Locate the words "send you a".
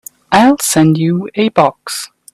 0.57-1.49